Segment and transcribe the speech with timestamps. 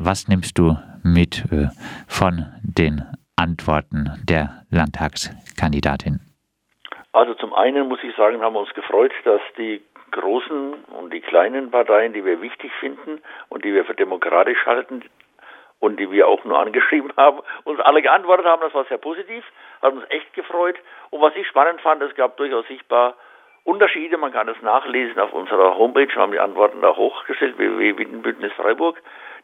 [0.00, 1.68] was nimmst du mit äh,
[2.06, 3.02] von den
[3.36, 6.20] Antworten der Landtagskandidatin?
[7.12, 9.82] Also zum einen muss ich sagen, haben wir uns gefreut, dass die
[10.12, 15.02] großen und die kleinen Parteien, die wir wichtig finden und die wir für demokratisch halten
[15.80, 18.62] und die wir auch nur angeschrieben haben, uns alle geantwortet haben.
[18.62, 19.44] Das war sehr positiv,
[19.82, 20.76] hat uns echt gefreut.
[21.10, 23.14] Und was ich spannend fand, es gab durchaus sichtbar
[23.64, 24.16] Unterschiede.
[24.16, 26.08] Man kann es nachlesen auf unserer Homepage.
[26.08, 27.58] Wir haben die Antworten da hochgestellt,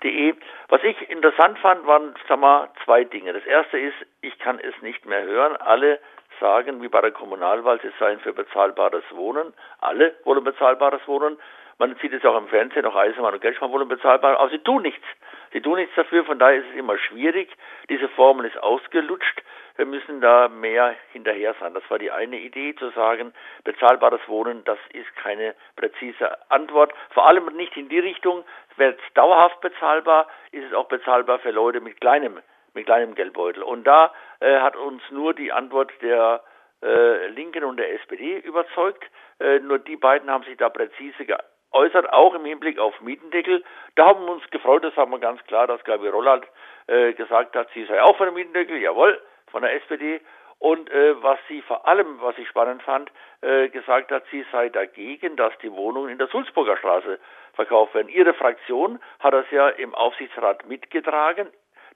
[0.01, 0.35] www.wittenbündnisfreiburg.de.
[0.69, 3.33] Was ich interessant fand, waren sag mal, zwei Dinge.
[3.33, 5.57] Das erste ist, ich kann es nicht mehr hören.
[5.57, 6.01] Alle
[6.41, 9.55] sagen, wie bei der Kommunalwahl, sie seien für bezahlbares Wohnen.
[9.80, 11.38] Alle wollen bezahlbares Wohnen.
[11.79, 14.83] Man sieht es auch im Fernsehen, auch Eisenmann und Gelschmann wollen bezahlbar, aber sie tun
[14.83, 15.05] nichts.
[15.52, 17.51] Sie tun nichts dafür, von daher ist es immer schwierig.
[17.88, 19.43] Diese Formel ist ausgelutscht.
[19.77, 21.74] Wir müssen da mehr hinterher sein.
[21.74, 23.32] Das war die eine Idee, zu sagen,
[23.65, 26.92] bezahlbares Wohnen, das ist keine präzise Antwort.
[27.10, 28.45] Vor allem nicht in die Richtung,
[28.77, 32.41] wird es dauerhaft bezahlbar, ist es auch bezahlbar für Leute mit kleinem
[32.74, 33.62] mit kleinem Geldbeutel.
[33.62, 36.43] Und da äh, hat uns nur die Antwort der
[36.82, 39.04] äh, Linken und der SPD überzeugt.
[39.40, 43.65] Äh, nur die beiden haben sich da präzise geäußert, auch im Hinblick auf Mietendeckel.
[43.95, 46.46] Da haben wir uns gefreut, das haben wir ganz klar, dass Gabi Rollert
[46.88, 49.21] äh, gesagt hat, sie sei auch von dem Mietendeckel, jawohl,
[49.55, 50.21] von der SPD.
[50.59, 53.10] Und äh, was sie vor allem, was ich spannend fand,
[53.41, 57.21] äh, gesagt hat, sie sei dagegen, dass die Wohnungen in der Sulzburger Straße
[57.52, 58.09] verkauft werden.
[58.09, 61.46] Ihre Fraktion hat das ja im Aufsichtsrat mitgetragen,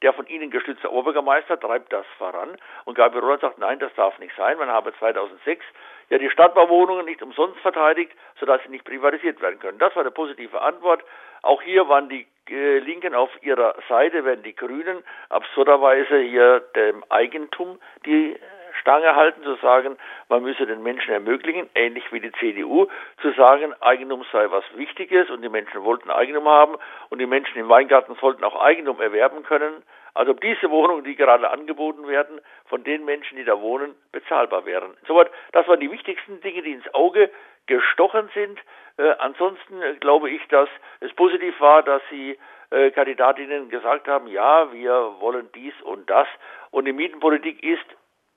[0.02, 2.56] der von Ihnen gestützte Oberbürgermeister treibt das voran.
[2.84, 4.56] Und Gabi Roland sagt, nein, das darf nicht sein.
[4.58, 5.64] Man habe 2006
[6.10, 9.78] ja die Stadtbauwohnungen nicht umsonst verteidigt, sodass sie nicht privatisiert werden können.
[9.78, 11.02] Das war eine positive Antwort.
[11.42, 17.78] Auch hier waren die Linken auf ihrer Seite, während die Grünen absurderweise hier dem Eigentum
[18.06, 18.36] die
[18.80, 19.96] Stange halten, zu sagen,
[20.28, 22.86] man müsse den Menschen ermöglichen, ähnlich wie die CDU,
[23.20, 26.76] zu sagen, Eigentum sei was Wichtiges und die Menschen wollten Eigentum haben
[27.08, 29.82] und die Menschen im Weingarten sollten auch Eigentum erwerben können.
[30.18, 34.66] Also ob diese Wohnungen, die gerade angeboten werden, von den Menschen, die da wohnen, bezahlbar
[34.66, 34.96] wären.
[35.06, 37.30] Soweit, das waren die wichtigsten Dinge, die ins Auge
[37.66, 38.58] gestochen sind.
[38.96, 42.36] Äh, ansonsten glaube ich, dass es positiv war, dass Sie
[42.70, 46.26] äh, Kandidatinnen gesagt haben, ja, wir wollen dies und das.
[46.72, 47.86] Und die Mietenpolitik ist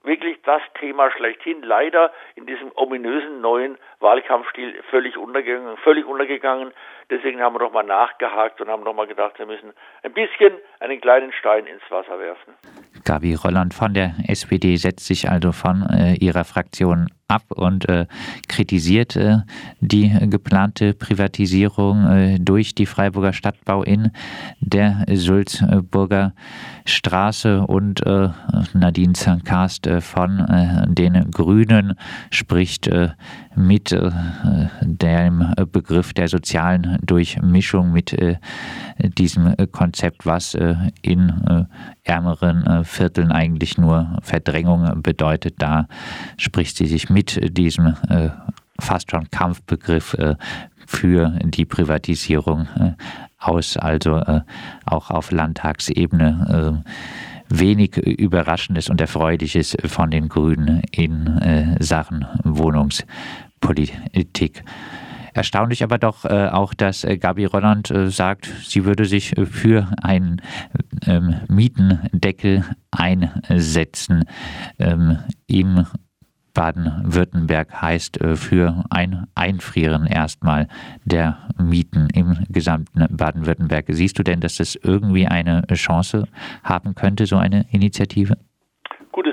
[0.03, 1.61] wirklich das Thema schlechthin.
[1.61, 6.71] Leider in diesem ominösen neuen Wahlkampfstil völlig untergegangen, völlig untergegangen.
[7.09, 9.73] Deswegen haben wir nochmal nachgehakt und haben nochmal gedacht, wir müssen
[10.03, 12.53] ein bisschen einen kleinen Stein ins Wasser werfen.
[13.05, 18.05] Gabi Rolland von der SPD setzt sich also von äh, ihrer Fraktion ab und äh,
[18.47, 19.37] kritisiert äh,
[19.79, 24.11] die geplante Privatisierung äh, durch die Freiburger Stadtbau in
[24.59, 26.33] der Sulzburger
[26.85, 28.29] Straße und äh,
[28.73, 31.93] Nadine Zankast äh, von äh, den Grünen
[32.29, 32.89] spricht
[33.55, 33.95] mit
[34.81, 38.15] dem Begriff der sozialen Durchmischung, mit
[39.17, 40.57] diesem Konzept, was
[41.01, 41.67] in
[42.11, 45.55] ärmeren Vierteln eigentlich nur Verdrängung bedeutet.
[45.57, 45.87] Da
[46.37, 47.95] spricht sie sich mit diesem
[48.79, 50.15] fast schon Kampfbegriff
[50.85, 52.67] für die Privatisierung
[53.41, 54.41] aus, also äh,
[54.85, 56.83] auch auf Landtagsebene.
[56.83, 56.89] Äh,
[57.53, 64.63] wenig Überraschendes und Erfreuliches von den Grünen in äh, Sachen Wohnungspolitik.
[65.33, 69.87] Erstaunlich aber doch äh, auch, dass äh, Gabi Rolland äh, sagt, sie würde sich für
[70.01, 70.41] einen
[71.05, 74.25] ähm, Mietendeckel einsetzen.
[74.79, 75.85] Ähm, Im
[76.53, 80.67] Baden-Württemberg heißt äh, für ein Einfrieren erstmal
[81.05, 83.85] der Mieten im gesamten Baden-Württemberg.
[83.89, 86.27] Siehst du denn, dass das irgendwie eine Chance
[86.63, 88.37] haben könnte, so eine Initiative?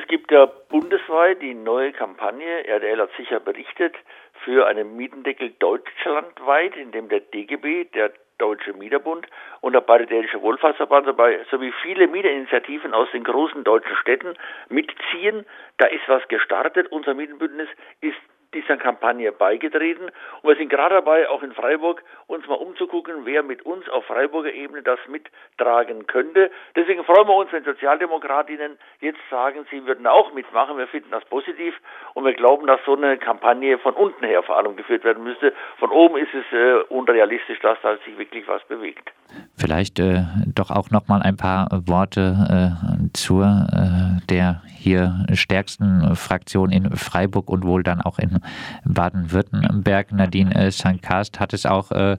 [0.09, 3.95] Gibt ja bundesweit die neue Kampagne, RDL hat sicher berichtet,
[4.43, 9.27] für einen Mietendeckel deutschlandweit, in dem der DGB, der Deutsche Mieterbund
[9.61, 11.09] und der Paritätische Wohlfahrtsverband
[11.51, 14.35] sowie viele Mieterinitiativen aus den großen deutschen Städten
[14.69, 15.45] mitziehen.
[15.77, 16.91] Da ist was gestartet.
[16.91, 17.69] Unser Mietenbündnis
[18.01, 18.17] ist
[18.55, 20.05] dieser Kampagne beigetreten.
[20.43, 24.05] Und wir sind gerade dabei, auch in Freiburg uns mal umzugucken, wer mit uns auf
[24.07, 26.51] Freiburger Ebene das mittragen könnte.
[26.75, 30.79] Deswegen freuen wir uns, wenn Sozialdemokratinnen jetzt sagen, sie würden auch mitmachen.
[30.79, 31.75] Wir finden das positiv
[32.15, 35.53] und wir glauben, dass so eine Kampagne von unten her vor allem geführt werden müsste.
[35.79, 39.11] Von oben ist es äh, unrealistisch, dass da sich wirklich was bewegt.
[39.57, 40.23] Vielleicht äh,
[40.55, 46.97] doch auch noch mal ein paar Worte äh, zur äh, der hier stärksten Fraktion in
[46.97, 48.38] Freiburg und wohl dann auch in
[48.85, 50.13] Baden-Württemberg.
[50.13, 52.17] Nadine äh, Sankast hat es auch äh,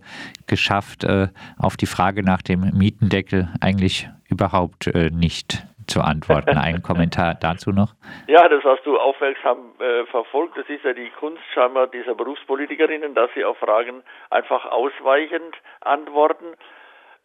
[0.47, 1.27] geschafft, äh,
[1.57, 6.57] auf die Frage nach dem Mietendeckel eigentlich überhaupt äh, nicht zu antworten.
[6.57, 7.93] Ein Kommentar dazu noch?
[8.27, 10.57] Ja, das hast du aufmerksam äh, verfolgt.
[10.57, 16.45] Das ist ja die Kunst scheinbar dieser Berufspolitikerinnen, dass sie auf Fragen einfach ausweichend antworten.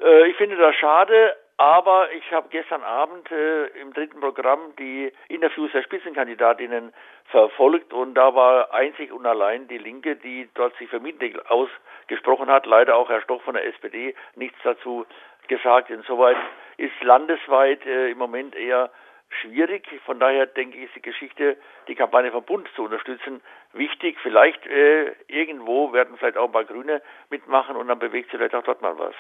[0.01, 5.13] Äh, ich finde das schade, aber ich habe gestern Abend äh, im dritten Programm die
[5.29, 6.93] Interviews der Spitzenkandidatinnen
[7.27, 12.49] verfolgt und da war einzig und allein die Linke, die dort sich für Mietendeckel ausgesprochen
[12.51, 12.67] hat.
[12.67, 15.07] Leider auch Herr Stoch von der SPD nichts dazu
[15.47, 15.91] gesagt.
[15.91, 16.37] Insoweit
[16.77, 18.91] ist landesweit äh, im Moment eher
[19.41, 19.89] schwierig.
[20.05, 23.41] Von daher denke ich, ist die Geschichte, die Kampagne vom Bund zu unterstützen,
[23.73, 24.19] wichtig.
[24.23, 27.01] Vielleicht äh, irgendwo werden vielleicht auch ein paar Grüne
[27.31, 29.15] mitmachen und dann bewegt sich vielleicht auch dort mal was.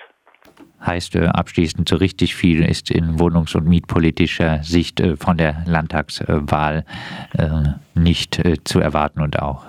[0.85, 5.64] Heißt äh, abschließend, so richtig viel ist in wohnungs- und mietpolitischer Sicht äh, von der
[5.67, 6.85] Landtagswahl
[7.38, 7.49] äh,
[7.99, 9.67] nicht zu erwarten und auch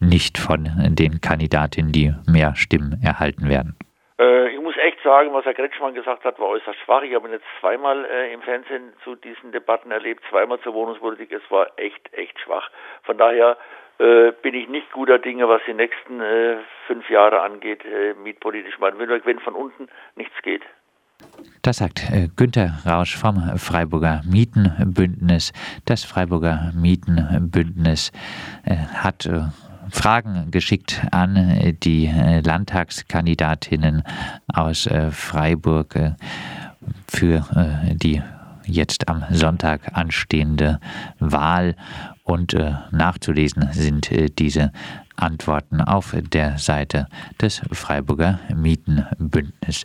[0.00, 3.74] nicht von den Kandidatinnen, die mehr Stimmen erhalten werden.
[4.18, 7.02] ich muss echt sagen, was Herr Kretschmann gesagt hat, war äußerst schwach.
[7.02, 11.32] Ich habe ihn jetzt zweimal im Fernsehen zu diesen Debatten erlebt, zweimal zur Wohnungspolitik.
[11.32, 12.70] Es war echt, echt schwach.
[13.02, 13.56] Von daher
[13.98, 16.56] äh, bin ich nicht guter Dinge, was die nächsten äh,
[16.86, 20.62] fünf Jahre angeht, äh, mietpolitisch mal, wenn von unten nichts geht.
[21.62, 25.52] Das sagt äh, Günter Rausch vom Freiburger Mietenbündnis.
[25.84, 28.10] Das Freiburger Mietenbündnis
[28.64, 29.28] äh, hat
[29.90, 32.10] Fragen geschickt an die
[32.44, 34.04] Landtagskandidatinnen
[34.54, 35.94] aus Freiburg
[37.08, 37.44] für
[37.92, 38.22] die
[38.64, 40.80] jetzt am Sonntag anstehende
[41.18, 41.76] Wahl.
[42.24, 44.72] Und äh, nachzulesen sind äh, diese
[45.16, 47.08] Antworten auf der Seite
[47.40, 49.84] des Freiburger Mietenbündnis.